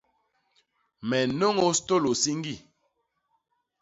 [1.07, 2.55] Me nnôñôs tôlô siñgi.